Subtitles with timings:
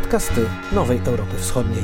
[0.00, 1.82] podcasty Nowej Europy Wschodniej.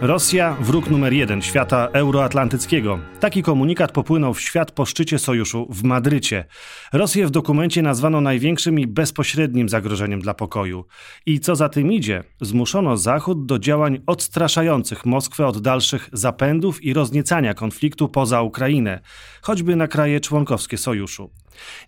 [0.00, 2.98] Rosja wróg numer jeden świata euroatlantyckiego.
[3.20, 6.44] Taki komunikat popłynął w świat po szczycie sojuszu w Madrycie.
[6.92, 10.84] Rosję w dokumencie nazwano największym i bezpośrednim zagrożeniem dla pokoju.
[11.26, 16.92] I co za tym idzie, zmuszono Zachód do działań odstraszających Moskwę od dalszych zapędów i
[16.92, 19.00] rozniecania konfliktu poza Ukrainę,
[19.42, 21.30] choćby na kraje członkowskie sojuszu.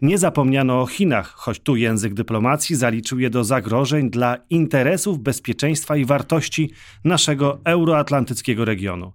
[0.03, 5.97] Nie zapomniano o Chinach, choć tu język dyplomacji zaliczył je do zagrożeń dla interesów, bezpieczeństwa
[5.97, 6.71] i wartości
[7.05, 9.13] naszego euroatlantyckiego regionu.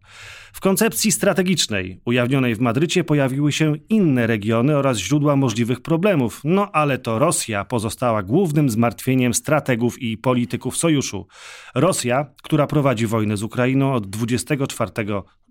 [0.58, 6.72] W koncepcji strategicznej ujawnionej w Madrycie pojawiły się inne regiony oraz źródła możliwych problemów, no
[6.72, 11.28] ale to Rosja pozostała głównym zmartwieniem strategów i polityków sojuszu.
[11.76, 14.92] Rosja, która prowadzi wojnę z Ukrainą od 24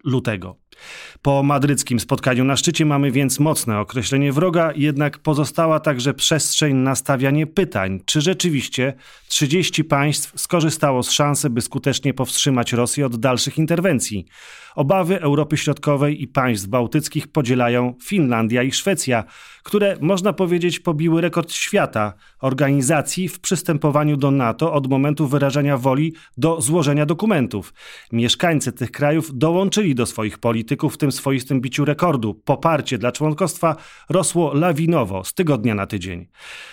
[0.05, 0.57] lutego.
[1.23, 6.95] Po madryckim spotkaniu na szczycie mamy więc mocne określenie wroga, jednak pozostała także przestrzeń na
[6.95, 8.95] stawianie pytań, czy rzeczywiście
[9.29, 14.27] 30 państw skorzystało z szansy, by skutecznie powstrzymać Rosję od dalszych interwencji.
[14.97, 19.25] Obawy Europy Środkowej i państw bałtyckich podzielają Finlandia i Szwecja,
[19.63, 26.15] które można powiedzieć pobiły rekord świata organizacji w przystępowaniu do NATO od momentu wyrażania woli
[26.37, 27.75] do złożenia dokumentów.
[28.13, 32.35] Mieszkańcy tych krajów dołączyli do swoich polityków w tym swoistym biciu rekordu.
[32.35, 33.77] Poparcie dla członkostwa
[34.09, 36.27] rosło lawinowo z tygodnia na tydzień.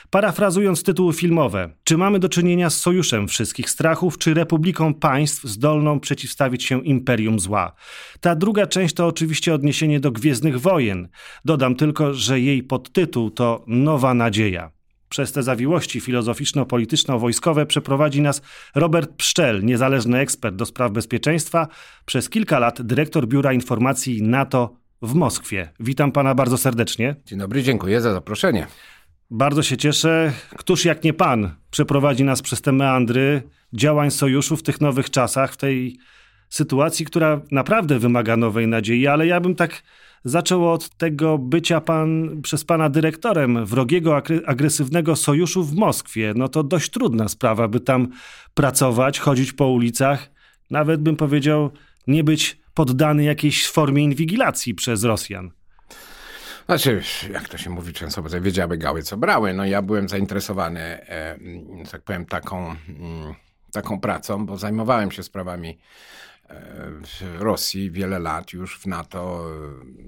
[0.10, 6.00] Parafrazując tytuły filmowe, czy mamy do czynienia z sojuszem wszystkich strachów, czy republiką państw zdolną
[6.00, 7.74] przeciwstawić się imperium zła?
[8.20, 11.08] Ta druga część to oczywiście odniesienie do Gwiezdnych Wojen.
[11.46, 14.72] Dodam tylko, że jej podtytuł to Nowa Nadzieja.
[15.10, 18.42] Przez te zawiłości filozoficzno-polityczno-wojskowe przeprowadzi nas
[18.76, 21.68] Robert Pszczel, niezależny ekspert do spraw bezpieczeństwa,
[22.06, 25.70] przez kilka lat dyrektor Biura Informacji NATO w Moskwie.
[25.80, 27.16] Witam pana bardzo serdecznie.
[27.26, 28.68] Dzień dobry, dziękuję za zaproszenie.
[29.30, 30.34] Bardzo się cieszę.
[30.58, 33.42] Któż jak nie pan przeprowadzi nas przez te meandry
[33.74, 35.98] działań sojuszu w tych nowych czasach, w tej
[36.54, 39.84] sytuacji, która naprawdę wymaga nowej nadziei, ale ja bym tak
[40.26, 46.34] zaczął od tego bycia pan przez pana dyrektorem wrogiego, agresywnego sojuszu w Moskwie.
[46.36, 48.08] No to dość trudna sprawa, by tam
[48.54, 50.30] pracować, chodzić po ulicach,
[50.72, 51.72] nawet bym powiedział,
[52.08, 55.52] nie być poddany jakiejś formie inwigilacji przez Rosjan.
[56.66, 59.54] Znaczy, jak to się mówi często, bo wiedziały gały, co brały.
[59.54, 61.40] No ja byłem zainteresowany, e,
[61.92, 63.34] tak powiem, taką, mm,
[63.72, 65.78] taką pracą, bo zajmowałem się sprawami
[67.40, 69.46] Rosji wiele lat już w NATO.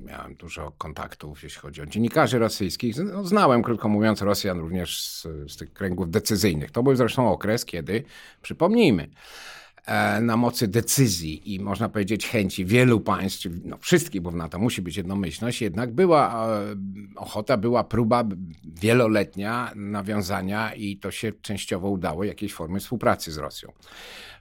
[0.05, 2.95] Miałem dużo kontaktów, jeśli chodzi o dziennikarzy rosyjskich.
[2.97, 6.71] No, znałem, krótko mówiąc, Rosjan również z, z tych kręgów decyzyjnych.
[6.71, 8.03] To był zresztą okres, kiedy,
[8.41, 9.07] przypomnijmy, e,
[10.21, 14.81] na mocy decyzji i można powiedzieć chęci wielu państw, no wszystkich, bo w NATO musi
[14.81, 16.75] być jednomyślność, jednak była e,
[17.15, 18.23] ochota, była próba
[18.63, 23.71] wieloletnia nawiązania i to się częściowo udało, jakiejś formy współpracy z Rosją.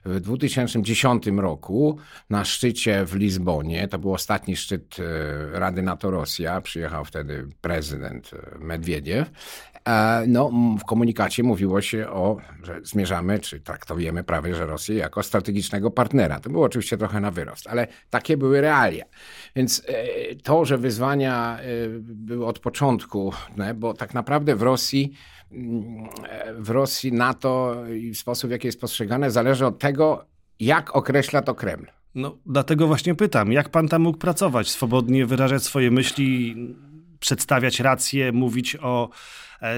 [0.05, 1.97] W 2010 roku
[2.29, 8.59] na szczycie w Lizbonie, to był ostatni szczyt e, Rady NATO-Rosja, przyjechał wtedy prezydent e,
[8.59, 9.27] Medwiediew,
[9.73, 9.74] e,
[10.27, 15.91] no, w komunikacie mówiło się o, że zmierzamy, czy traktujemy prawie, że Rosję jako strategicznego
[15.91, 16.39] partnera.
[16.39, 19.05] To było oczywiście trochę na wyrost, ale takie były realia.
[19.55, 19.83] Więc
[20.43, 21.59] to, że wyzwania
[21.99, 23.33] były od początku,
[23.75, 25.13] bo tak naprawdę w Rosji
[26.57, 30.25] w Rosji NATO i sposób, w jaki jest postrzegane, zależy od tego,
[30.59, 31.85] jak określa to Kreml.
[32.15, 36.55] No, dlatego właśnie pytam, jak pan tam mógł pracować, swobodnie wyrażać swoje myśli,
[37.19, 39.09] przedstawiać racje, mówić o e,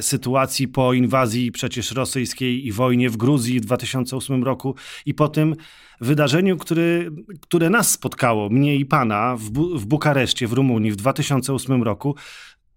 [0.01, 5.55] sytuacji po inwazji przecież rosyjskiej i wojnie w Gruzji w 2008 roku i po tym
[6.01, 7.11] wydarzeniu, który,
[7.41, 12.15] które nas spotkało, mnie i pana, w, Bu w Bukareszcie w Rumunii w 2008 roku,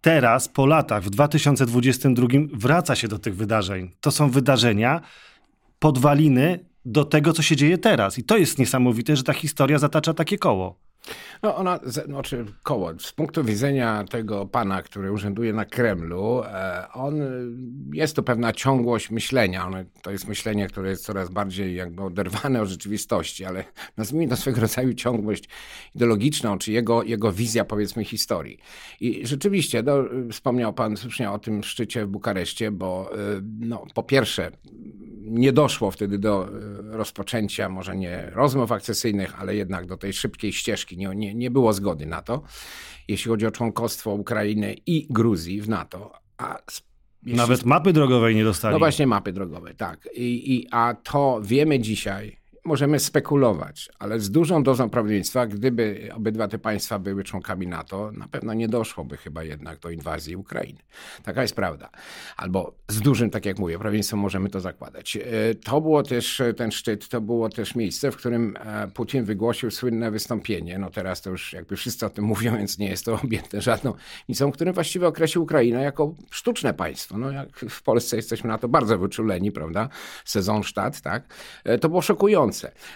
[0.00, 3.91] teraz, po latach, w 2022, wraca się do tych wydarzeń.
[4.00, 5.00] To są wydarzenia,
[5.79, 8.19] podwaliny do tego, co się dzieje teraz.
[8.19, 10.89] I to jest niesamowite, że ta historia zatacza takie koło.
[11.43, 17.14] No ona, znaczy koło, z punktu widzenia tego pana, który urzęduje na Kremlu, e, on,
[17.93, 19.67] jest to pewna ciągłość myślenia.
[19.67, 23.64] On, to jest myślenie, które jest coraz bardziej jakby oderwane od rzeczywistości, ale
[23.97, 25.49] nazwijmy to swego rodzaju ciągłość
[25.94, 28.58] ideologiczną, czy jego, jego wizja powiedzmy historii.
[29.00, 33.17] I rzeczywiście, no, wspomniał pan słusznie o tym szczycie w Bukareszcie, bo e,
[33.61, 34.50] no, po pierwsze
[35.31, 36.50] nie doszło wtedy do e,
[36.97, 40.97] rozpoczęcia, może nie rozmów akcesyjnych, ale jednak do tej szybkiej ścieżki.
[40.97, 42.43] Nie, nie, nie było zgody na to,
[43.09, 46.12] jeśli chodzi o członkostwo Ukrainy i Gruzji w NATO.
[46.38, 46.59] A
[47.23, 47.37] jeśli...
[47.37, 48.73] Nawet mapy drogowej nie dostali.
[48.73, 50.09] No właśnie mapy drogowe, tak.
[50.15, 56.48] I, i, a to wiemy dzisiaj, możemy spekulować, ale z dużą dozą prawdopodobieństwa, gdyby obydwa
[56.48, 60.78] te państwa były członkami NATO, na pewno nie doszłoby chyba jednak do inwazji Ukrainy.
[61.22, 61.90] Taka jest prawda.
[62.36, 65.16] Albo z dużym, tak jak mówię, prawdopodobieństwem możemy to zakładać.
[65.16, 65.20] E,
[65.54, 70.10] to było też, ten szczyt, to było też miejsce, w którym e, Putin wygłosił słynne
[70.10, 70.78] wystąpienie.
[70.78, 73.94] No teraz to już jakby wszyscy o tym mówią, więc nie jest to objęte żadną
[74.28, 77.18] nicą, w którym właściwie określił Ukrainę jako sztuczne państwo.
[77.18, 79.88] No jak w Polsce jesteśmy na to bardzo wyczuleni, prawda?
[80.24, 81.34] Sezon sztat, tak?
[81.64, 82.50] E, to było szokujące.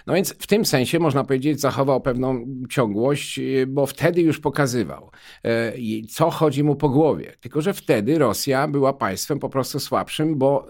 [0.07, 5.11] No więc w tym sensie można powiedzieć zachował pewną ciągłość, e, bo wtedy już pokazywał,
[5.43, 5.73] e,
[6.09, 7.33] co chodzi mu po głowie.
[7.39, 10.67] Tylko, że wtedy Rosja była państwem po prostu słabszym, bo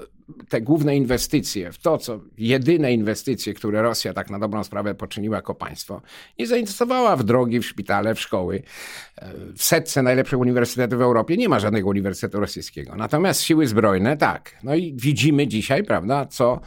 [0.50, 5.36] te główne inwestycje, w to, co jedyne inwestycje, które Rosja tak na dobrą sprawę poczyniła
[5.36, 6.01] jako państwo,
[6.39, 8.63] nie zainwestowała w drogi, w szpitale, w szkoły.
[9.56, 12.95] W setce najlepszych uniwersytetów w Europie nie ma żadnego uniwersytetu rosyjskiego.
[12.95, 14.56] Natomiast siły zbrojne tak.
[14.63, 16.62] No i widzimy dzisiaj, prawda, co,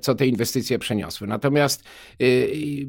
[0.00, 1.26] co te inwestycje przeniosły.
[1.26, 1.84] Natomiast
[2.22, 2.86] y,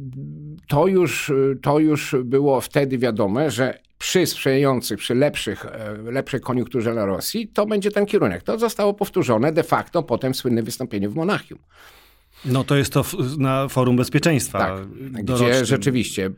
[0.68, 1.32] to już,
[1.62, 7.48] to już było wtedy wiadome, że przy sprzyjających, przy lepszych, e, lepszej koniunkturze dla Rosji,
[7.48, 8.44] to będzie ten kierunek.
[8.44, 11.60] To zostało powtórzone de facto potem w słynnym wystąpieniu w Monachium.
[12.46, 13.06] No to jest to
[13.38, 14.60] na Forum Bezpieczeństwa.
[14.60, 14.88] Tak,
[15.24, 16.32] gdzie rzeczywiście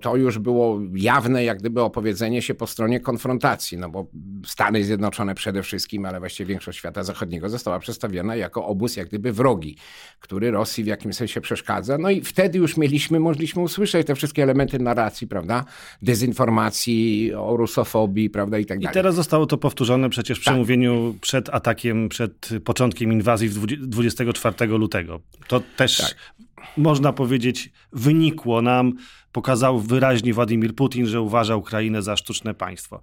[0.00, 4.06] to już było jawne, jak gdyby opowiedzenie się po stronie konfrontacji, no bo
[4.46, 9.32] Stany Zjednoczone przede wszystkim, ale właściwie większość świata zachodniego została przedstawiona jako obóz jak gdyby
[9.32, 9.76] wrogi,
[10.20, 11.98] który Rosji w jakimś sensie przeszkadza.
[11.98, 15.64] No i wtedy już mieliśmy, mogliśmy usłyszeć te wszystkie elementy narracji, prawda?
[16.02, 18.58] Dezinformacji, o rusofobii, prawda?
[18.58, 18.92] I tak dalej.
[18.92, 20.52] I teraz zostało to powtórzone przecież w tak.
[20.52, 25.05] przemówieniu przed atakiem, przed początkiem inwazji 24 lutego.
[25.48, 26.34] To też tak.
[26.76, 28.92] można powiedzieć, wynikło nam,
[29.32, 33.00] pokazał wyraźnie Władimir Putin, że uważa Ukrainę za sztuczne państwo.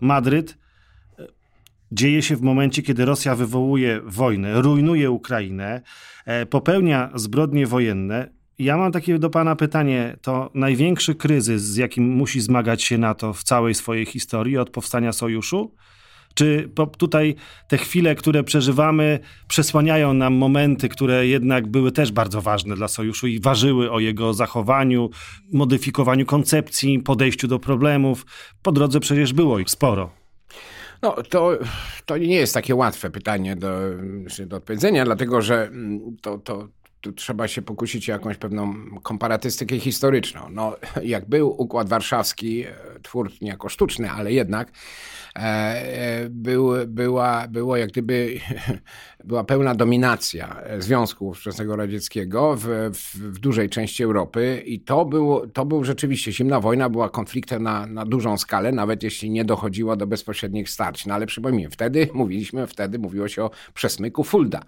[0.00, 0.58] Madryt
[1.18, 1.26] e,
[1.92, 5.82] dzieje się w momencie, kiedy Rosja wywołuje wojnę, rujnuje Ukrainę,
[6.26, 8.30] e, popełnia zbrodnie wojenne.
[8.58, 10.16] Ja mam takie do Pana pytanie.
[10.22, 15.12] To największy kryzys, z jakim musi zmagać się NATO w całej swojej historii od powstania
[15.12, 15.74] sojuszu?
[16.38, 17.34] Czy tutaj
[17.68, 19.18] te chwile, które przeżywamy,
[19.48, 24.34] przesłaniają nam momenty, które jednak były też bardzo ważne dla sojuszu i ważyły o jego
[24.34, 25.10] zachowaniu,
[25.52, 28.26] modyfikowaniu koncepcji, podejściu do problemów?
[28.62, 30.10] Po drodze przecież było ich sporo.
[31.02, 31.58] No, to,
[32.06, 33.70] to nie jest takie łatwe pytanie do,
[34.46, 35.70] do odpowiedzenia, dlatego że
[36.22, 36.68] to, to,
[37.00, 40.40] tu trzeba się pokusić o jakąś pewną komparatystykę historyczną.
[40.50, 44.72] No, jak był Układ Warszawski, e, twór niejako sztuczny, ale jednak,
[45.38, 48.40] E, e, był, była, było jak gdyby
[49.24, 55.46] była pełna dominacja Związku Ówczesnego Radzieckiego w, w, w, dużej części Europy i to, było,
[55.46, 59.96] to był rzeczywiście, zimna wojna była konfliktem na, na dużą skalę, nawet jeśli nie dochodziło
[59.96, 61.06] do bezpośrednich starć.
[61.06, 64.60] No ale przypomnijmy, wtedy mówiliśmy, wtedy mówiło się o przesmyku Fulda,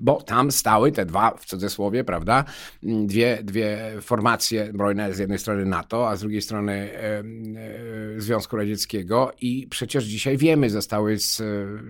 [0.00, 1.69] bo tam stały te dwa, w cudzysłowie,
[2.06, 2.44] prawda,
[2.82, 8.56] dwie, dwie formacje zbrojne z jednej strony NATO, a z drugiej strony e, e, Związku
[8.56, 11.16] Radzieckiego i przecież dzisiaj wiemy, zostały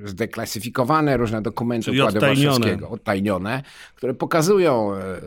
[0.04, 2.46] zdeklasyfikowane różne dokumenty Układu odtajnione.
[2.46, 3.62] Warszawskiego, odtajnione,
[3.94, 5.20] które pokazują, e,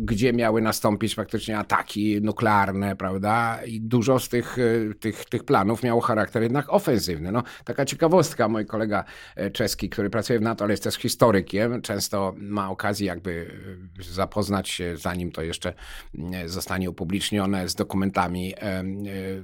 [0.00, 3.58] gdzie miały nastąpić faktycznie ataki nuklearne, prawda?
[3.66, 4.56] I dużo z tych,
[5.00, 7.32] tych, tych planów miało charakter jednak ofensywny.
[7.32, 9.04] No, taka ciekawostka, mój kolega
[9.52, 13.55] czeski, który pracuje w NATO, ale jest też historykiem, często ma okazję jakby
[14.10, 15.74] zapoznać się, zanim to jeszcze
[16.46, 18.54] zostanie upublicznione, z dokumentami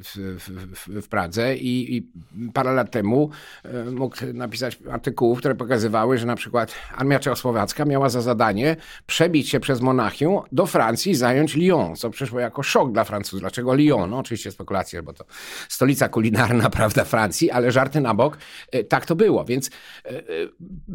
[0.05, 2.11] w, w, w Pradze i, i
[2.55, 3.31] parę lat temu
[3.93, 8.77] mógł napisać artykułów, które pokazywały, że na przykład armia czechosłowacka miała za zadanie
[9.07, 13.41] przebić się przez Monachium do Francji i zająć Lyon, co przyszło jako szok dla Francuzów.
[13.41, 14.11] Dlaczego Lyon?
[14.11, 15.25] No oczywiście spekulacje, bo to
[15.69, 18.39] stolica kulinarna, prawda, Francji, ale żarty na bok,
[18.73, 19.45] e, tak to było.
[19.45, 19.71] Więc
[20.05, 20.23] e, e,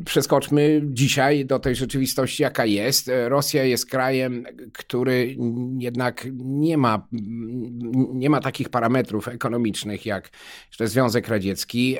[0.05, 3.06] przeskoczmy dzisiaj do tej rzeczywistości, jaka jest.
[3.27, 5.35] Rosja jest krajem, który
[5.79, 7.07] jednak nie ma,
[8.13, 10.29] nie ma takich parametrów ekonomicznych jak
[10.79, 11.97] Związek Radziecki.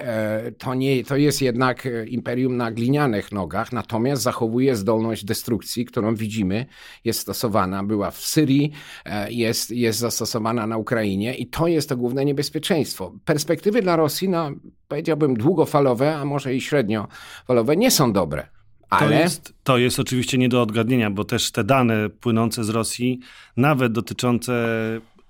[0.57, 6.65] To, nie, to jest jednak imperium na glinianych nogach, natomiast zachowuje zdolność destrukcji, którą widzimy,
[7.03, 8.71] jest stosowana, była w Syrii,
[9.05, 13.13] e, jest, jest zastosowana na Ukrainie i to jest to główne niebezpieczeństwo.
[13.25, 14.51] Perspektywy dla Rosji, no,
[14.87, 18.56] powiedziałbym długofalowe, a może i średniofalowe, nie są dobre.
[18.89, 19.17] Ale...
[19.17, 23.19] To, jest, to jest oczywiście nie do odgadnienia, bo też te dane płynące z Rosji,
[23.57, 24.67] nawet dotyczące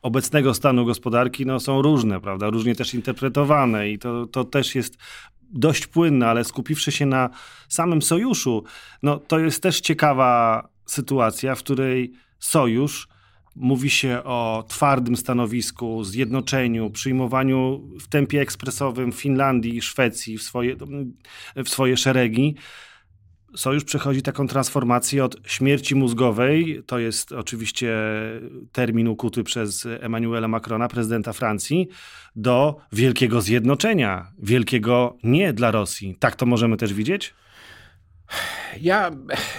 [0.02, 2.50] obecnego stanu gospodarki, no, są różne, prawda?
[2.50, 4.98] Różnie też interpretowane i to, to też jest
[5.42, 7.30] dość płynne, ale skupiwszy się na
[7.70, 8.64] samym sojuszu,
[9.04, 13.08] no to jest też ciekawa sytuacja, w której sojusz
[13.58, 20.76] mówi się o twardym stanowisku, zjednoczeniu, przyjmowaniu w tempie ekspresowym Finlandii i Szwecji w swoje,
[21.56, 22.56] w swoje szeregi.
[23.56, 27.98] Sojusz przechodzi taką transformację od śmierci mózgowej, to jest oczywiście
[28.72, 31.88] termin ukuty przez Emmanuela Macrona, prezydenta Francji,
[32.36, 36.16] do wielkiego zjednoczenia, wielkiego nie dla Rosji.
[36.20, 37.34] Tak to możemy też widzieć?
[38.82, 39.12] Ja,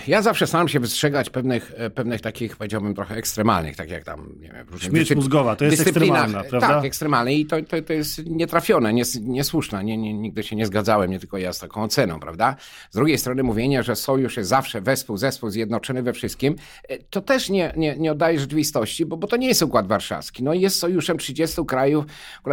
[0.06, 4.52] ja zawsze staram się wystrzegać pewnych, pewnych takich, powiedziałbym, trochę ekstremalnych, tak jak tam, nie
[4.52, 6.68] wiem, Śmierć mózgowa, to jest ekstremalna, prawda?
[6.68, 9.84] Tak, ekstremalne i to, to, to jest nietrafione, nies, niesłuszne.
[9.84, 12.56] Nie, nie, nigdy się nie zgadzałem, nie tylko ja z taką oceną, prawda?
[12.90, 16.56] Z drugiej strony mówienie, że sojusz jest zawsze wespół, zespół zjednoczony we wszystkim,
[16.88, 20.42] e, to też nie, nie, nie oddaje rzeczywistości, bo, bo to nie jest Układ Warszawski.
[20.42, 22.04] No jest sojuszem 30 krajów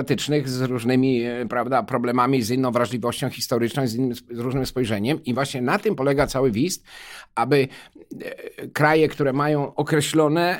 [0.05, 5.23] demokratycznych z różnymi, e, prawda, problemami, z inną wrażliwością historyczną, z, innym, z różnym spojrzeniem
[5.23, 6.85] i właśnie na tym polega cały wist,
[7.35, 7.67] aby
[8.21, 10.59] e, kraje, które mają określone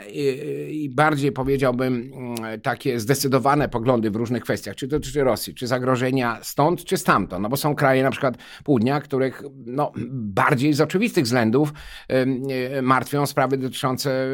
[0.69, 5.67] i bardziej powiedziałbym mm, takie zdecydowane poglądy w różnych kwestiach, czy to dotyczy Rosji, czy
[5.67, 10.81] zagrożenia stąd, czy stamtąd, no bo są kraje na przykład południa, których no, bardziej z
[10.81, 11.73] oczywistych względów
[12.07, 14.27] e, martwią sprawy dotyczące e,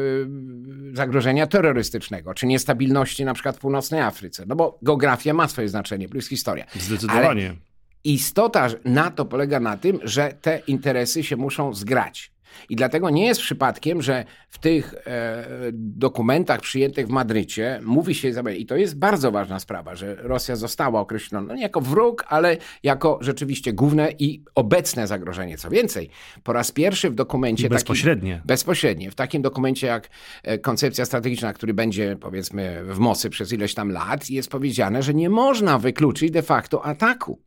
[0.92, 6.08] zagrożenia terrorystycznego, czy niestabilności na przykład w północnej Afryce, no bo geografia ma swoje znaczenie,
[6.08, 6.66] plus historia.
[6.74, 7.48] Zdecydowanie.
[7.48, 7.71] Ale
[8.04, 12.32] istota na to polega na tym, że te interesy się muszą zgrać.
[12.68, 18.32] I dlatego nie jest przypadkiem, że w tych e, dokumentach przyjętych w Madrycie mówi się,
[18.56, 22.56] i to jest bardzo ważna sprawa, że Rosja została określona no nie jako wróg, ale
[22.82, 25.58] jako rzeczywiście główne i obecne zagrożenie.
[25.58, 26.10] Co więcej,
[26.42, 27.68] po raz pierwszy w dokumencie.
[27.68, 28.32] Bezpośrednie.
[28.32, 29.10] Takim, bezpośrednie.
[29.10, 30.10] W takim dokumencie jak
[30.42, 35.14] e, koncepcja strategiczna, który będzie powiedzmy w mocy przez ileś tam lat, jest powiedziane, że
[35.14, 37.38] nie można wykluczyć de facto ataku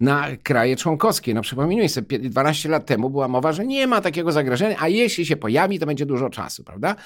[0.00, 1.34] na kraje członkowskie.
[1.34, 5.26] No przypomnijmy sobie, 12 lat temu była mowa, że nie ma takiego zagrożenia, a jeśli
[5.26, 6.96] się pojawi, to będzie dużo czasu, prawda?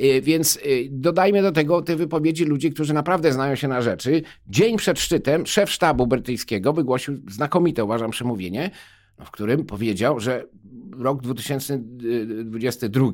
[0.00, 4.22] Y, więc y, dodajmy do tego te wypowiedzi ludzi, którzy naprawdę znają się na rzeczy.
[4.46, 8.70] Dzień przed szczytem szef sztabu brytyjskiego wygłosił znakomite, uważam, przemówienie,
[9.24, 10.44] w którym powiedział, że
[10.98, 13.10] rok 2022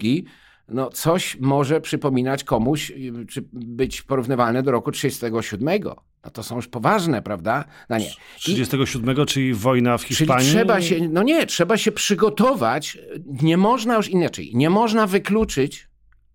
[0.68, 2.92] no coś może przypominać komuś,
[3.28, 5.80] czy być porównywalne do roku 37.
[6.24, 7.64] No to są już poważne, prawda?
[7.88, 8.10] No nie.
[8.36, 10.46] 37, czyli wojna w Hiszpanii?
[10.46, 12.98] Czyli trzeba się, no nie, trzeba się przygotować.
[13.42, 15.87] Nie można już inaczej, nie można wykluczyć,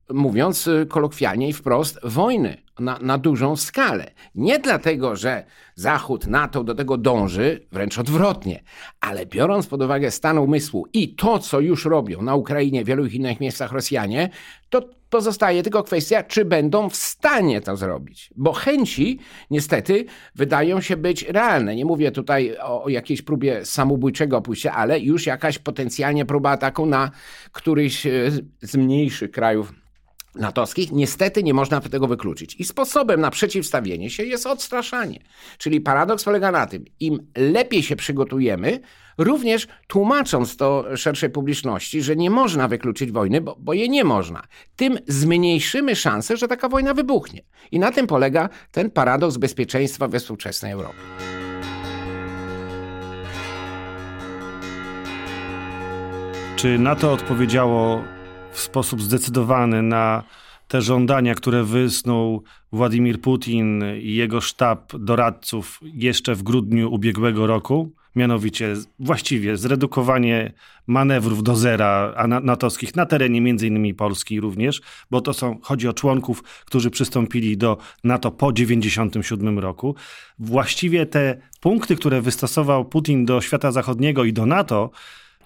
[0.10, 4.12] mówiąc kolokwialnie i wprost, wojny na, na dużą skalę.
[4.36, 5.44] Nie dlatego, że
[5.76, 8.64] Zachód, NATO do tego dąży, wręcz odwrotnie,
[9.02, 13.06] ale biorąc pod uwagę stan umysłu i to, co już robią na Ukrainie, w wielu
[13.06, 14.30] innych miejscach Rosjanie,
[14.70, 18.30] to pozostaje tylko kwestia, czy będą w stanie to zrobić.
[18.36, 19.20] Bo chęci,
[19.52, 20.06] niestety,
[20.36, 21.76] wydają się być realne.
[21.76, 26.86] Nie mówię tutaj o, o jakiejś próbie samobójczego pójścia, ale już jakaś potencjalnie próba ataku
[26.86, 27.12] na
[27.52, 28.12] któryś e,
[28.62, 29.74] z mniejszych krajów
[30.36, 32.56] natowskich, niestety nie można tego wykluczyć.
[32.60, 35.20] I sposobem na przeciwstawienie się jest odstraszanie.
[35.58, 38.80] Czyli paradoks polega na tym, im lepiej się przygotujemy,
[39.18, 44.44] również tłumacząc to szerszej publiczności, że nie można wykluczyć wojny, bo, bo je nie można,
[44.75, 47.42] tym zmniejszymy szansę, że taka wojna wybuchnie.
[47.72, 51.00] I na tym polega ten paradoks bezpieczeństwa we współczesnej Europie.
[56.56, 58.04] Czy na to odpowiedziało
[58.54, 60.24] w sposób zdecydowany na
[60.68, 67.92] te żądania, które wysnuł Władimir Putin i jego sztab doradców jeszcze w grudniu ubiegłego roku,
[68.16, 70.54] mianowicie właściwie zredukowanie
[70.88, 74.82] manewrów do zera natowskich na terenie innymi Polski również,
[75.12, 79.96] bo to są, chodzi o członków, którzy przystąpili do NATO po 1997 roku.
[80.40, 84.92] Właściwie te punkty, które wystosował Putin do świata zachodniego i do NATO,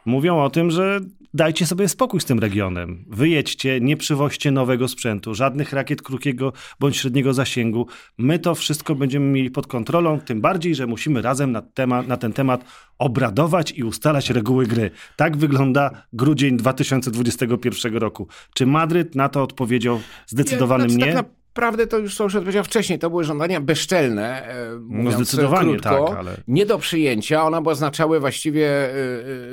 [0.07, 0.99] mówią o tym, że
[1.33, 3.05] dajcie sobie spokój z tym regionem.
[3.07, 7.87] Wyjedźcie, nie przywoźcie nowego sprzętu, żadnych rakiet krótkiego bądź średniego zasięgu.
[8.17, 12.17] My to wszystko będziemy mieli pod kontrolą, tym bardziej, że musimy razem na, temat, na
[12.17, 12.65] ten temat
[12.97, 14.91] obradować i ustalać reguły gry.
[15.15, 18.27] Tak wygląda grudzień 2021 roku.
[18.53, 21.15] Czy Madryt na to odpowiedział zdecydowanym znaczy, nie?
[21.15, 21.25] Tak
[21.57, 26.05] naprawdę to już to już odpowiedział wcześniej, to były żądania bezczelne, e, no zdecydowanie krótko,
[26.07, 26.37] tak, ale...
[26.47, 28.89] nie do przyjęcia, one oznaczały właściwie e,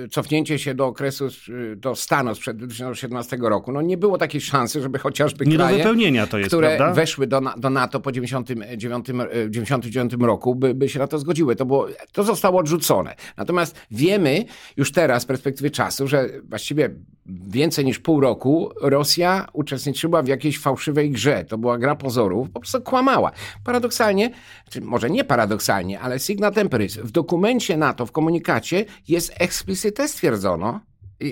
[0.04, 1.28] e, cofnięcie się do okresu,
[1.76, 3.72] do stanu sprzed 2017 roku.
[3.72, 6.94] No nie było takiej szansy, żeby chociażby nie kraje, do wypełnienia to jest, które prawda?
[6.94, 11.56] weszły do, do NATO po 1999 roku, by, by się na to zgodziły.
[11.56, 13.14] To, było, to zostało odrzucone.
[13.36, 14.44] Natomiast wiemy
[14.76, 16.90] już teraz z perspektywy czasu, że właściwie
[17.26, 21.44] więcej niż pół roku Rosja uczestniczyła w jakiejś fałszywej grze.
[21.44, 23.32] To była gra pozorów po prostu kłamała.
[23.64, 24.30] Paradoksalnie,
[24.70, 30.80] czy może nie paradoksalnie, ale signa temperis, w dokumencie NATO, w komunikacie jest eksplicyte stwierdzono,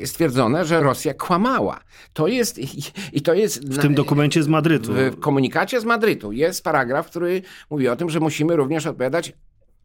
[0.04, 1.80] stwierdzone, że Rosja kłamała.
[2.12, 4.92] To jest i, i to jest w tym dokumencie z Madrytu.
[4.92, 9.32] W komunikacie z Madrytu jest paragraf, który mówi o tym, że musimy również odpowiadać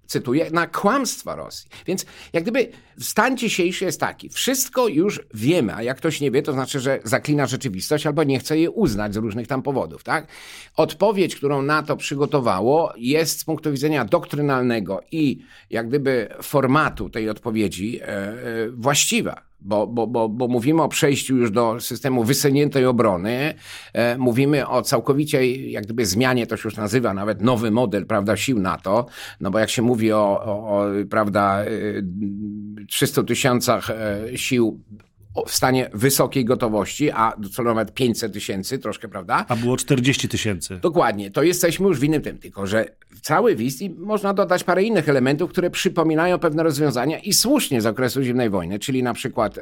[0.07, 1.69] cytuję, na kłamstwa Rosji.
[1.85, 6.41] Więc jak gdyby stan dzisiejszy jest taki, wszystko już wiemy, a jak ktoś nie wie,
[6.41, 10.27] to znaczy, że zaklina rzeczywistość albo nie chce jej uznać z różnych tam powodów, tak?
[10.75, 17.99] Odpowiedź, którą NATO przygotowało jest z punktu widzenia doktrynalnego i jak gdyby formatu tej odpowiedzi
[18.01, 18.35] e, e,
[18.69, 23.53] właściwa bo, bo, bo, bo mówimy o przejściu już do systemu wysuniętej obrony,
[23.93, 28.37] e, mówimy o całkowicie jak gdyby zmianie, to się już nazywa nawet nowy model, prawda,
[28.37, 29.05] sił NATO,
[29.41, 31.65] no bo jak się mówi o, o, o prawda,
[32.87, 34.79] 300 e, tysiącach e, sił
[35.45, 39.45] w stanie wysokiej gotowości, a co nawet 500 tysięcy, troszkę, prawda?
[39.47, 40.79] A było 40 tysięcy.
[40.81, 42.85] Dokładnie, to jesteśmy już w innym tym, tylko że
[43.21, 47.85] cały WIS i można dodać parę innych elementów, które przypominają pewne rozwiązania i słusznie z
[47.85, 49.61] okresu zimnej wojny, czyli na przykład y,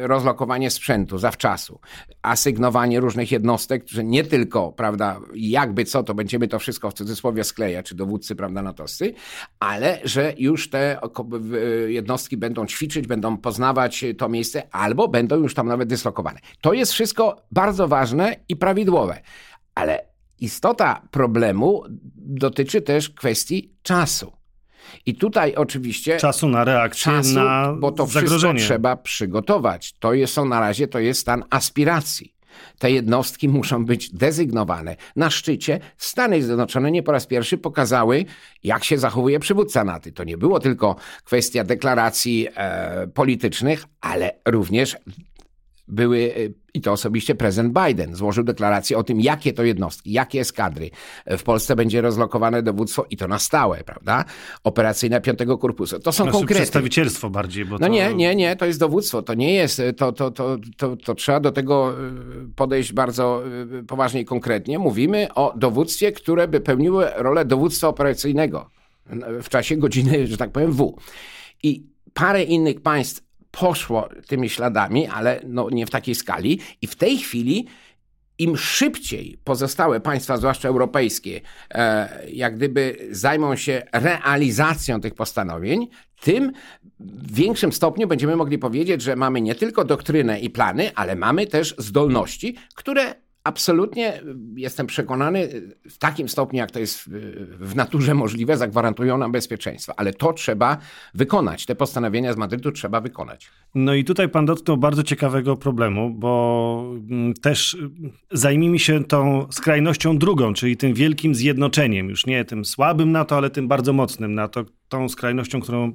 [0.00, 1.80] rozlokowanie sprzętu zawczasu,
[2.22, 7.44] asygnowanie różnych jednostek, że nie tylko, prawda, jakby co, to będziemy to wszystko w cudzysłowie
[7.44, 9.14] sklejać, czy dowódcy, prawda, natowscy,
[9.60, 10.98] ale że już te
[11.86, 16.40] jednostki będą ćwiczyć, będą poznawać to miejsce, albo będą już tam nawet dyslokowane.
[16.60, 19.20] To jest wszystko bardzo ważne i prawidłowe,
[19.74, 20.04] ale
[20.40, 21.82] istota problemu
[22.16, 24.32] dotyczy też kwestii czasu.
[25.06, 26.16] I tutaj oczywiście.
[26.16, 28.38] Czasu na reakcję czasu, na bo to zagrożenie.
[28.38, 29.92] wszystko trzeba przygotować.
[29.92, 32.33] To jest są na razie to jest stan aspiracji.
[32.78, 34.96] Te jednostki muszą być dezygnowane.
[35.16, 38.24] Na szczycie Stany Zjednoczone nie po raz pierwszy pokazały,
[38.64, 40.10] jak się zachowuje przywódca NATO.
[40.14, 44.96] To nie było tylko kwestia deklaracji e, politycznych, ale również
[45.88, 50.40] były, e, i to osobiście prezydent Biden złożył deklarację o tym, jakie to jednostki, jakie
[50.40, 50.90] eskadry
[51.26, 54.24] w Polsce będzie rozlokowane dowództwo i to na stałe, prawda?
[54.64, 55.98] Operacyjne piątego korpusu.
[55.98, 56.60] To są znaczy konkrety.
[56.60, 57.88] przedstawicielstwo bardziej, bo No to...
[57.88, 61.40] nie, nie, nie, to jest dowództwo, to nie jest, to, to, to, to, to trzeba
[61.40, 61.94] do tego e,
[62.56, 63.42] podejść bardzo
[63.80, 64.78] e, poważnie i konkretnie.
[64.78, 68.70] Mówimy o dowództwie, które by pełniły rolę dowództwa operacyjnego
[69.42, 70.96] w czasie godziny, że tak powiem, W.
[71.62, 71.82] I
[72.14, 73.24] parę innych państw
[73.60, 76.60] poszło tymi śladami, ale no nie w takiej skali.
[76.82, 77.66] I w tej chwili
[78.38, 85.88] im szybciej pozostałe państwa, zwłaszcza europejskie, e, jak gdyby zajmą się realizacją tych postanowień,
[86.20, 86.52] tym
[87.00, 91.46] w większym stopniu będziemy mogli powiedzieć, że mamy nie tylko doktrynę i plany, ale mamy
[91.46, 94.20] też zdolności, które absolutnie
[94.56, 95.48] jestem przekonany,
[95.90, 97.10] w takim stopniu, jak to jest
[97.60, 99.92] w naturze możliwe, zagwarantują nam bezpieczeństwo.
[99.96, 100.78] Ale to trzeba
[101.14, 101.66] wykonać.
[101.66, 103.50] Te postanowienia z Madrytu trzeba wykonać.
[103.74, 107.76] No i tutaj pan dotknął bardzo ciekawego problemu, bo mm, też
[108.30, 112.08] zajmijmy się tą skrajnością drugą, czyli tym wielkim zjednoczeniem.
[112.08, 114.64] Już nie tym słabym NATO, ale tym bardzo mocnym NATO.
[114.88, 115.92] Tą skrajnością, którą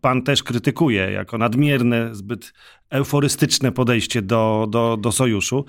[0.00, 2.52] pan też krytykuje jako nadmierne, zbyt
[2.90, 5.64] euforystyczne podejście do, do, do sojuszu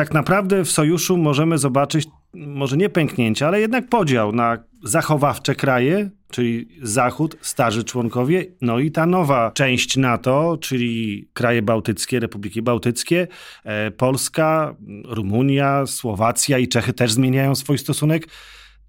[0.00, 6.10] tak naprawdę w sojuszu możemy zobaczyć może nie pęknięcie, ale jednak podział na zachowawcze kraje,
[6.30, 13.26] czyli Zachód, starzy członkowie, no i ta nowa część NATO, czyli kraje bałtyckie, republiki bałtyckie,
[13.64, 18.28] e, Polska, Rumunia, Słowacja i Czechy też zmieniają swój stosunek.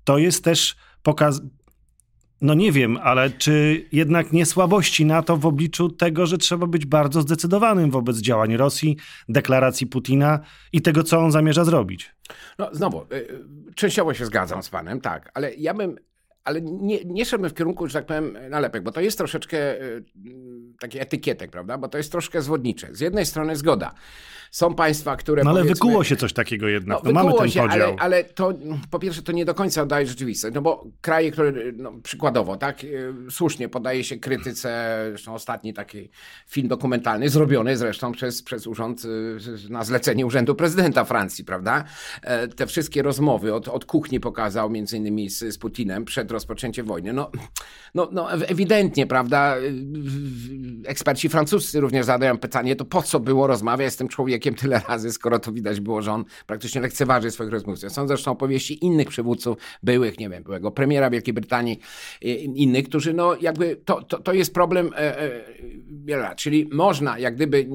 [0.03, 1.41] To jest też pokaz,
[2.41, 6.85] no nie wiem, ale czy jednak nie słabości NATO w obliczu tego, że trzeba być
[6.85, 8.97] bardzo zdecydowanym wobec działań Rosji,
[9.29, 10.39] deklaracji Putina
[10.73, 12.15] i tego, co on zamierza zrobić?
[12.59, 15.95] No znowu, y, y, częściowo się zgadzam z panem, tak, ale ja bym
[16.43, 19.57] ale nie, nie szedłbym w kierunku, że tak powiem, nalepek, bo to jest troszeczkę
[20.75, 21.77] y, taki etykietek, prawda?
[21.77, 22.87] Bo to jest troszkę zwodnicze.
[22.91, 23.93] Z jednej strony zgoda.
[24.51, 25.43] Są państwa, które.
[25.43, 27.03] No ale wykuło się coś takiego jednak.
[27.03, 27.89] No, no mamy ten się, podział.
[27.89, 28.53] Ale, ale, to
[28.89, 30.55] po pierwsze to nie do końca oddaje rzeczywistość.
[30.55, 36.09] No bo kraje, które no, przykładowo, tak, y, słusznie podaje się krytyce, zresztą ostatni taki
[36.47, 39.37] film dokumentalny, zrobiony zresztą przez, przez urząd y,
[39.69, 41.83] na zlecenie Urzędu Prezydenta Francji, prawda?
[42.21, 46.85] E, te wszystkie rozmowy od, od kuchni pokazał między innymi z, z Putinem przed rozpoczęciem
[46.85, 47.13] wojny.
[47.13, 47.31] No,
[47.95, 49.55] no, no ewidentnie, prawda?
[50.85, 55.11] Eksperci francuscy również zadają pytanie, to po co było rozmawiać z tym człowiekiem, tyle razy,
[55.11, 57.91] skoro to widać było, że on praktycznie lekceważy swoich rozmówców.
[57.91, 61.79] Są zresztą opowieści innych przywódców, byłych, nie wiem, byłego premiera Wielkiej Brytanii,
[62.55, 65.31] innych, którzy no jakby, to, to, to jest problem e, e,
[65.89, 67.67] wiele lat, czyli można jak gdyby...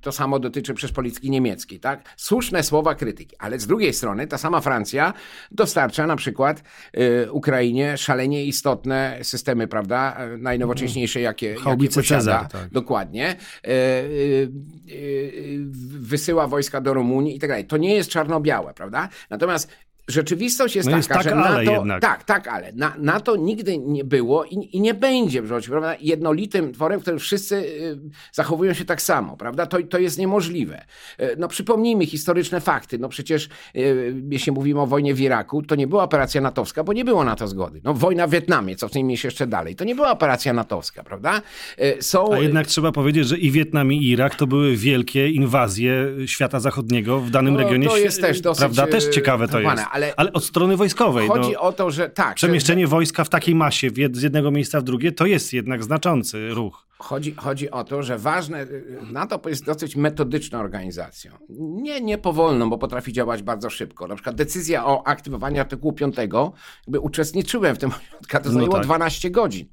[0.00, 2.14] To samo dotyczy przez polityki niemieckiej, tak?
[2.16, 5.12] Słuszne słowa krytyki, ale z drugiej strony ta sama Francja
[5.50, 6.62] dostarcza na przykład
[6.98, 10.18] y, Ukrainie szalenie istotne systemy, prawda?
[10.38, 12.20] Najnowocześniejsze, jakie, jakie posiada.
[12.20, 12.70] Cezar, tak.
[12.70, 13.36] Dokładnie.
[13.66, 14.50] Y, y,
[14.88, 15.58] y
[15.98, 17.66] wysyła wojska do Rumunii i tak dalej.
[17.66, 19.08] To nie jest czarno-białe, prawda?
[19.30, 19.68] Natomiast
[20.08, 22.02] rzeczywistość jest no taka, jest tak, że ale NATO, jednak.
[22.02, 27.00] tak, tak, ale na, NATO nigdy nie było i, i nie będzie prawda, jednolitym tworem,
[27.00, 27.98] w którym wszyscy y,
[28.32, 29.66] zachowują się tak samo, prawda?
[29.66, 30.84] To, to jest niemożliwe.
[31.20, 32.98] Y, no przypomnijmy historyczne fakty.
[32.98, 36.92] No przecież y, jeśli mówimy o wojnie w Iraku, to nie była operacja natowska, bo
[36.92, 37.80] nie było na to zgody.
[37.84, 41.42] No wojna w Wietnamie, cofnijmy się jeszcze dalej, to nie była operacja natowska, prawda?
[41.80, 42.32] Y, są...
[42.32, 47.20] A jednak trzeba powiedzieć, że i Wietnam i Irak to były wielkie inwazje świata zachodniego
[47.20, 47.88] w danym no, regionie.
[47.88, 48.58] To jest też dosyć...
[48.58, 48.86] Prawda?
[48.86, 49.82] Też ciekawe to jest.
[49.98, 51.28] Ale, ale od strony wojskowej.
[51.28, 52.34] Chodzi no, o to, że tak.
[52.34, 52.90] Przemieszczenie że...
[52.90, 56.86] wojska w takiej masie z jednego miejsca w drugie to jest jednak znaczący ruch.
[56.98, 58.66] Chodzi, chodzi o to, że ważne,
[59.12, 61.32] NATO jest dosyć metodyczną organizacją.
[61.58, 64.06] Nie, nie powolną, bo potrafi działać bardzo szybko.
[64.06, 67.90] Na przykład decyzja o aktywowaniu artykułu 5, jakby uczestniczyłem w tym,
[68.42, 68.84] to zajęło no tak.
[68.84, 69.66] 12 godzin.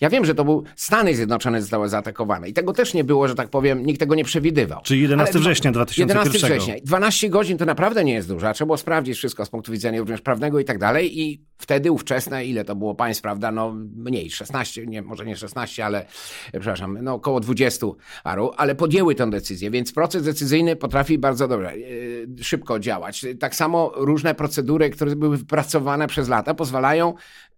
[0.00, 3.34] Ja wiem, że to był Stany Zjednoczone zostały zaatakowane i tego też nie było, że
[3.34, 4.80] tak powiem, nikt tego nie przewidywał.
[4.82, 6.16] Czyli 11 Ale września 2001.
[6.16, 6.74] 11 września.
[6.84, 10.20] 12 godzin to naprawdę nie jest dużo, trzeba było sprawdzić wszystko z punktu widzenia również
[10.20, 14.86] prawnego i tak dalej i wtedy ówczesne, ile to było państw, prawda, no mniej, 16,
[14.86, 16.04] nie, może nie 16, ale
[16.52, 17.86] przepraszam, no około 20
[18.24, 23.26] aru, ale podjęły tę decyzję, więc proces decyzyjny potrafi bardzo dobrze, yy, szybko działać.
[23.40, 27.14] Tak samo różne procedury, które były wypracowane przez lata pozwalają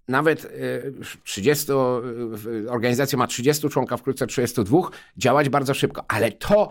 [0.08, 0.52] nawet
[1.24, 4.78] 30, y, organizacja ma 30 członków, wkrótce 32,
[5.16, 6.04] działać bardzo szybko.
[6.08, 6.70] Ale to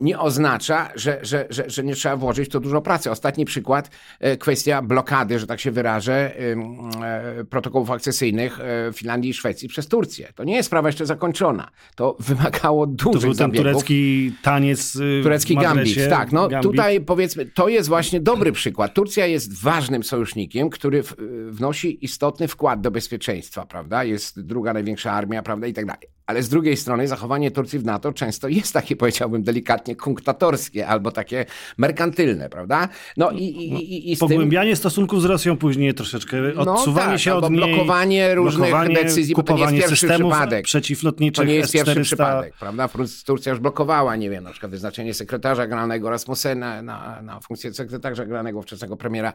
[0.00, 3.10] nie oznacza, że, że, że, że nie trzeba włożyć to dużo pracy.
[3.10, 9.34] Ostatni przykład, e, kwestia blokady, że tak się wyrażę, e, protokołów akcesyjnych e, Finlandii i
[9.34, 10.28] Szwecji przez Turcję.
[10.34, 11.70] To nie jest sprawa jeszcze zakończona.
[11.94, 13.72] To wymagało dużych To był ten zabiegów.
[13.72, 16.32] turecki taniec y, Turecki gambit, tak.
[16.32, 16.70] No gambit.
[16.70, 18.94] tutaj powiedzmy, to jest właśnie dobry przykład.
[18.94, 21.02] Turcja jest ważnym sojusznikiem, który
[21.50, 24.04] wnosi istotny wkład do bezpieczeństwa, prawda?
[24.04, 26.15] Jest druga największa armia, prawda, i tak dalej.
[26.26, 31.12] Ale z drugiej strony zachowanie Turcji w NATO często jest takie, powiedziałbym delikatnie, kunktatorskie albo
[31.12, 31.46] takie
[31.78, 32.88] merkantylne, prawda?
[33.16, 34.76] No i, i, i, Pogłębianie tym...
[34.76, 37.60] stosunków z Rosją później troszeczkę, no odsuwanie no tak, się od niej.
[37.60, 40.64] blokowanie różnych blokowanie, decyzji, bo to nie jest pierwszy przypadek.
[40.64, 42.88] przeciwlotniczych To nie jest pierwszy przypadek, prawda?
[43.26, 48.24] Turcja już blokowała, nie wiem, na przykład wyznaczenie sekretarza generalnego Rasmussena na, na funkcję sekretarza
[48.24, 49.32] generalnego wczesnego premiera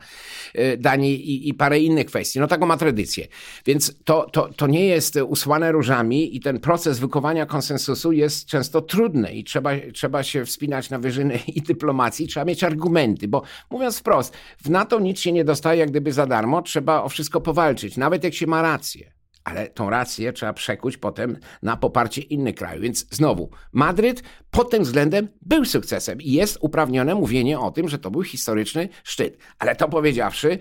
[0.55, 2.39] y, Danii i, i parę innych kwestii.
[2.39, 3.27] No taką ma tradycję.
[3.65, 8.45] Więc to, to, to nie jest usłane różami i ten proces proces wykowania konsensusu jest
[8.45, 13.41] często trudny i trzeba, trzeba się wspinać na wyżyny i dyplomacji, trzeba mieć argumenty, bo
[13.69, 17.41] mówiąc wprost, w NATO nic się nie dostaje jak gdyby za darmo, trzeba o wszystko
[17.41, 19.11] powalczyć, nawet jak się ma rację.
[19.43, 22.83] Ale tą rację trzeba przekuć potem na poparcie innych krajów.
[22.83, 27.99] Więc znowu, Madryt pod tym względem był sukcesem i jest uprawnione mówienie o tym, że
[27.99, 29.37] to był historyczny szczyt.
[29.59, 30.59] Ale to powiedziawszy,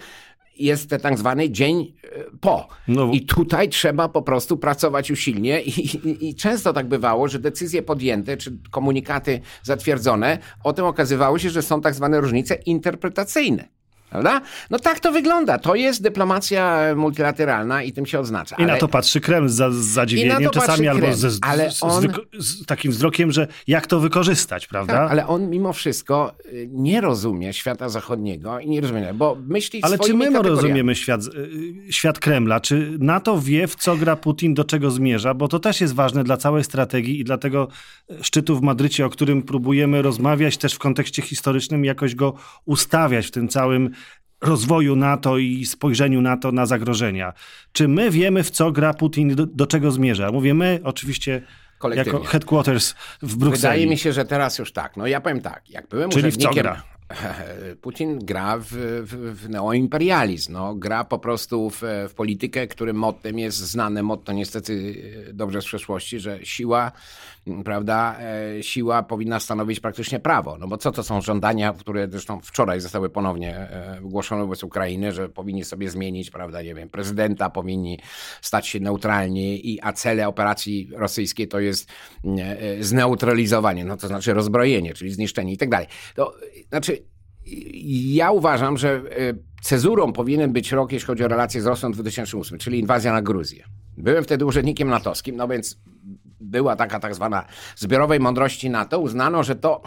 [0.60, 2.68] jest ten tak zwany dzień e, po.
[2.88, 3.10] No.
[3.12, 7.82] I tutaj trzeba po prostu pracować usilnie I, i, i, często tak bywało, że decyzje
[7.82, 13.79] podjęte, czy komunikaty zatwierdzone, o tym okazywało się, że są tak zwane różnice interpretacyjne.
[14.10, 14.40] Prawda?
[14.70, 15.58] No tak to wygląda.
[15.58, 18.56] To jest dyplomacja multilateralna i tym się odznacza.
[18.56, 18.72] I ale...
[18.72, 22.02] na to patrzy Kreml z zadziwieniem czasami albo ze, ale on...
[22.38, 24.92] z, z, takim wzrokiem, że jak to wykorzystać, prawda?
[24.92, 29.82] Tak, ale on mimo wszystko y, nie rozumie świata zachodniego i nie rozumie, bo myśli
[29.82, 31.20] Ale czy my rozumiemy świat,
[31.88, 32.60] y, świat Kremla?
[32.60, 35.34] Czy NATO wie, w co gra Putin, do czego zmierza?
[35.34, 37.68] Bo to też jest ważne dla całej strategii i dla tego
[38.22, 43.30] szczytu w Madrycie, o którym próbujemy rozmawiać też w kontekście historycznym, jakoś go ustawiać w
[43.30, 43.90] tym całym
[44.40, 47.32] rozwoju NATO i spojrzeniu NATO na zagrożenia.
[47.72, 50.32] Czy my wiemy, w co gra Putin, do, do czego zmierza?
[50.32, 51.42] Mówię my, oczywiście
[51.94, 53.62] jako headquarters w Brukseli.
[53.62, 54.96] Wydaje mi się, że teraz już tak.
[54.96, 56.52] No ja powiem tak, jak byłem Czyli urzędnikiem...
[56.52, 56.82] w co gra?
[57.82, 58.66] Putin gra w,
[59.02, 64.32] w, w neoimperializm, no, gra po prostu w, w politykę, którym mottem jest znane motto
[64.32, 64.94] niestety
[65.32, 66.92] dobrze z przeszłości, że siła,
[67.64, 68.16] prawda,
[68.58, 70.58] e, siła powinna stanowić praktycznie prawo.
[70.58, 75.12] No bo co to są żądania, które zresztą wczoraj zostały ponownie e, wygłoszone wobec Ukrainy,
[75.12, 77.98] że powinni sobie zmienić, prawda, nie wiem, prezydenta, powinni
[78.42, 81.88] stać się neutralni, i, a cele operacji rosyjskiej to jest
[82.38, 85.86] e, zneutralizowanie, no to znaczy rozbrojenie, czyli zniszczenie i tak dalej.
[86.14, 86.34] To
[86.68, 86.99] znaczy
[88.14, 89.00] ja uważam, że e,
[89.62, 93.64] cezurą powinien być rok, jeśli chodzi o relacje z Rosją 2008, czyli inwazja na Gruzję.
[93.96, 95.78] Byłem wtedy urzędnikiem natowskim, no więc
[96.40, 97.44] była taka tak zwana
[97.76, 98.98] zbiorowej mądrości NATO.
[98.98, 99.82] Uznano, że to,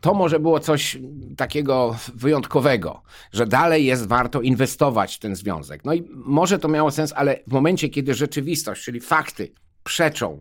[0.00, 0.98] to może było coś
[1.36, 5.84] takiego wyjątkowego, że dalej jest warto inwestować w ten związek.
[5.84, 9.52] No i może to miało sens, ale w momencie, kiedy rzeczywistość, czyli fakty
[9.84, 10.40] przeczą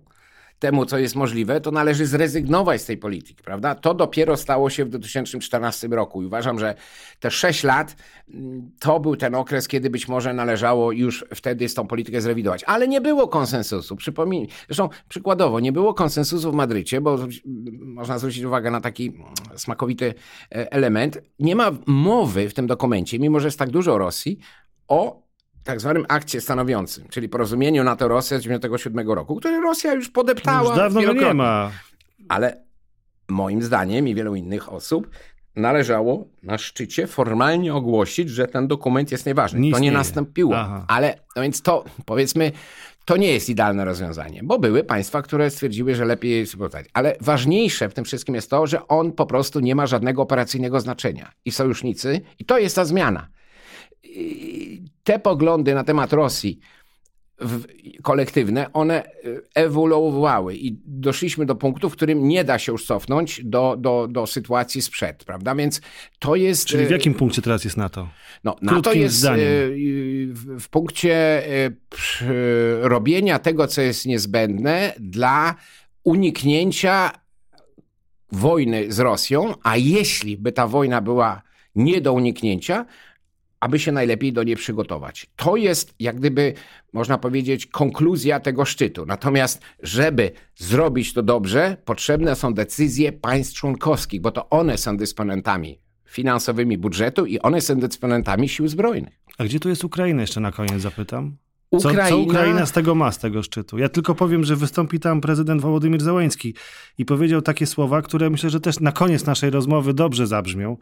[0.60, 3.76] temu, co jest możliwe, to należy zrezygnować z tej polityki, prawda?
[3.76, 6.76] To dopiero stało się w 2014 roku i uważam, że
[7.20, 7.96] te 6 lat
[8.34, 12.64] mm, to był ten okres, kiedy być może należało już wtedy z tą politykę zrewidować.
[12.64, 13.96] Ale nie było konsensusu.
[13.96, 17.18] Przypomnij, zresztą przykładowo, nie było konsensusu w Madrycie, bo
[17.80, 19.14] można zwrócić uwagę na taki
[19.56, 20.14] smakowity
[20.52, 21.22] e, element.
[21.40, 24.40] Nie ma mowy w tym dokumencie, mimo że jest tak dużo Rosji,
[24.88, 25.27] o
[25.68, 30.70] tak zwanym akcie stanowiącym, czyli porozumieniu NATO-Rosja z 1997 roku, które Rosja już podeptała.
[30.70, 31.72] Już dawno nie ma.
[32.30, 32.64] Ale
[33.28, 35.10] moim zdaniem i wielu innych osób
[35.56, 39.60] należało na szczycie formalnie ogłosić, że ten dokument jest nieważny.
[39.60, 40.56] Nie to nie nastąpiło.
[40.56, 40.86] Aha.
[40.88, 42.52] Ale no więc to powiedzmy,
[43.06, 46.86] to nie jest idealne rozwiązanie, bo były państwa, które stwierdziły, że lepiej jest współpracować.
[46.94, 50.80] Ale ważniejsze w tym wszystkim jest to, że on po prostu nie ma żadnego operacyjnego
[50.80, 51.32] znaczenia.
[51.46, 53.28] I sojusznicy, i to jest ta zmiana
[55.04, 56.60] te poglądy na temat Rosji
[58.04, 59.10] kolektywne, one e,
[59.56, 64.28] ewoluowały i doszliśmy do punktu, w którym nie da się już cofnąć do, do, do
[64.28, 65.56] sytuacji sprzed, prawda?
[65.56, 65.82] Więc
[66.20, 66.66] to jest...
[66.66, 68.10] Czyli w e, jakim punkcie teraz jest NATO?
[68.44, 69.46] No, NATO jest e, zdaniem.
[70.60, 71.44] w punkcie
[72.82, 75.56] robienia tego, co jest niezbędne dla
[76.04, 77.12] uniknięcia
[78.32, 81.42] wojny z Rosją, a jeśli by ta wojna była
[81.76, 82.86] nie do uniknięcia,
[83.60, 85.28] aby się najlepiej do niej przygotować.
[85.36, 86.54] To jest, jak gdyby,
[86.94, 89.06] można powiedzieć, konkluzja tego szczytu.
[89.06, 95.80] Natomiast, żeby zrobić to dobrze, potrzebne są decyzje państw członkowskich, bo to one są dysponentami
[96.10, 99.20] finansowymi budżetu i one są dysponentami sił zbrojnych.
[99.38, 100.22] A gdzie tu jest Ukraina?
[100.22, 101.38] Jeszcze na koniec zapytam.
[101.72, 102.04] Ukraina...
[102.04, 103.78] Co, co Ukraina z tego ma, z tego szczytu?
[103.78, 106.54] Ja tylko powiem, że wystąpi tam prezydent Wołodymyr Załański
[106.98, 110.78] i powiedział takie słowa, które myślę, że też na koniec naszej rozmowy dobrze zabrzmią.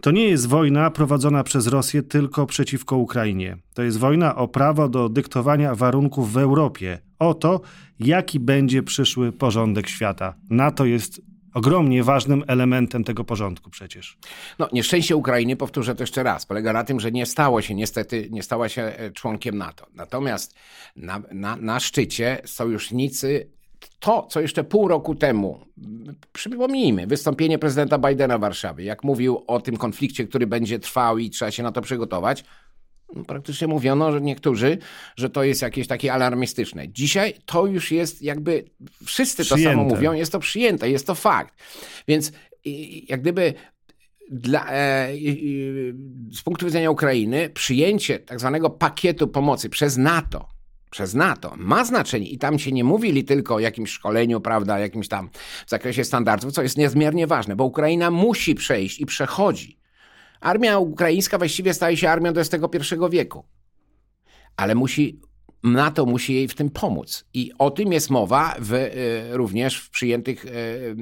[0.00, 3.56] To nie jest wojna prowadzona przez Rosję tylko przeciwko Ukrainie.
[3.74, 7.60] To jest wojna o prawo do dyktowania warunków w Europie, o to,
[8.00, 10.34] jaki będzie przyszły porządek świata.
[10.50, 11.20] NATO jest
[11.54, 14.18] ogromnie ważnym elementem tego porządku przecież.
[14.58, 18.28] No, nieszczęście Ukrainy, powtórzę to jeszcze raz, polega na tym, że nie stało się, niestety,
[18.30, 19.86] nie stała się e, członkiem NATO.
[19.94, 20.54] Natomiast
[20.96, 23.55] na, na, na szczycie sojusznicy
[23.98, 25.60] to, co jeszcze pół roku temu,
[26.32, 31.30] przypomnijmy, wystąpienie prezydenta Bidena w Warszawie, jak mówił o tym konflikcie, który będzie trwał i
[31.30, 32.44] trzeba się na to przygotować,
[33.14, 34.78] no, praktycznie mówiono, że niektórzy,
[35.16, 36.88] że to jest jakieś takie alarmistyczne.
[36.88, 38.64] Dzisiaj to już jest jakby,
[39.04, 39.76] wszyscy to przyjęte.
[39.76, 41.54] samo mówią, jest to przyjęte, jest to fakt.
[42.08, 42.32] Więc
[43.08, 43.54] jak gdyby
[44.30, 45.08] dla, e,
[46.32, 50.55] z punktu widzenia Ukrainy przyjęcie tak zwanego pakietu pomocy przez NATO
[50.90, 55.08] przez NATO ma znaczenie i tam się nie mówili tylko o jakimś szkoleniu, prawda, jakimś
[55.08, 55.30] tam
[55.66, 59.78] w zakresie standardów, co jest niezmiernie ważne, bo Ukraina musi przejść i przechodzi.
[60.40, 63.44] Armia ukraińska właściwie staje się armią XXI wieku,
[64.56, 65.20] ale musi
[65.62, 67.24] NATO musi jej w tym pomóc.
[67.34, 68.90] I o tym jest mowa w, y,
[69.36, 70.96] również w przyjętych y,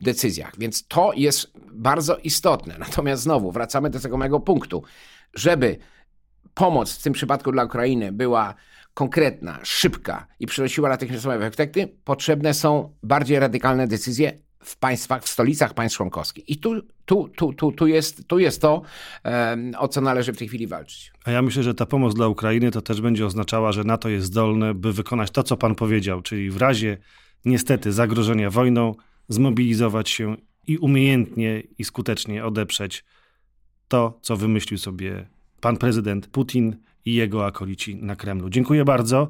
[0.00, 0.52] decyzjach.
[0.58, 2.76] Więc to jest bardzo istotne.
[2.78, 4.82] Natomiast znowu wracamy do tego mojego punktu.
[5.34, 5.78] Żeby
[6.54, 8.54] pomoc w tym przypadku dla Ukrainy była
[8.96, 15.74] konkretna, szybka i przynosiła natychmiastowe efekty, potrzebne są bardziej radykalne decyzje w państwach, w stolicach
[15.74, 16.48] państw członkowskich.
[16.48, 18.82] I tu, tu, tu, tu, tu, jest, tu jest to,
[19.78, 21.12] o co należy w tej chwili walczyć.
[21.24, 24.26] A ja myślę, że ta pomoc dla Ukrainy to też będzie oznaczała, że NATO jest
[24.26, 26.98] zdolne, by wykonać to, co pan powiedział, czyli w razie
[27.44, 28.94] niestety zagrożenia wojną,
[29.28, 33.04] zmobilizować się i umiejętnie i skutecznie odeprzeć
[33.88, 35.28] to, co wymyślił sobie
[35.60, 38.50] pan prezydent Putin i jego akolici na Kremlu.
[38.50, 39.28] Dziękuję bardzo.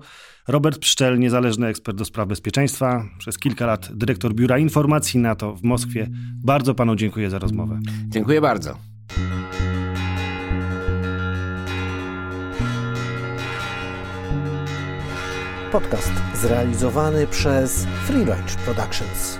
[0.48, 5.62] Robert Pszczel, niezależny ekspert do spraw bezpieczeństwa, przez kilka lat dyrektor Biura Informacji NATO w
[5.62, 6.08] Moskwie.
[6.44, 7.80] Bardzo panu dziękuję za rozmowę.
[8.08, 8.78] Dziękuję bardzo.
[15.72, 19.38] Podcast zrealizowany przez Free Range Productions.